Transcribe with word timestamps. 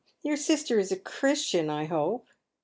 Your 0.23 0.35
sister 0.35 0.79
is 0.79 0.91
a 0.91 0.95
Chiistian, 0.97 1.69
i 1.69 1.85
hope." 1.85 2.25